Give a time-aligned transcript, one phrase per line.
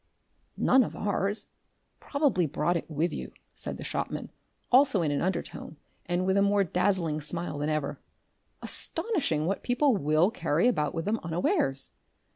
[0.57, 1.45] "None of ours!
[1.99, 4.31] Probably brought it with you," said the shopman
[4.71, 5.77] also in an undertone,
[6.07, 7.99] and with a more dazzling smile than ever.
[8.63, 11.91] "Astonishing what people WILL carry about with them unawares!"